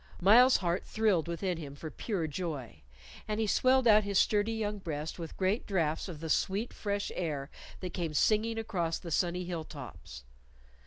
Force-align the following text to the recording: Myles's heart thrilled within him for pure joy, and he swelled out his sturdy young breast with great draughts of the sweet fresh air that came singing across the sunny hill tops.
Myles's 0.19 0.57
heart 0.61 0.83
thrilled 0.83 1.27
within 1.27 1.59
him 1.59 1.75
for 1.75 1.91
pure 1.91 2.25
joy, 2.25 2.81
and 3.27 3.39
he 3.39 3.45
swelled 3.45 3.87
out 3.87 4.03
his 4.03 4.17
sturdy 4.17 4.53
young 4.53 4.79
breast 4.79 5.19
with 5.19 5.37
great 5.37 5.67
draughts 5.67 6.07
of 6.09 6.21
the 6.21 6.27
sweet 6.31 6.73
fresh 6.73 7.11
air 7.13 7.51
that 7.81 7.93
came 7.93 8.15
singing 8.15 8.57
across 8.57 8.97
the 8.97 9.11
sunny 9.11 9.43
hill 9.45 9.63
tops. 9.63 10.23